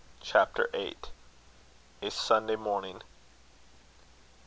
CHAPTER 0.23 0.67
VIII. 0.73 0.97
A 2.01 2.09
SUNDAY 2.09 2.55
MORNING. 2.55 3.03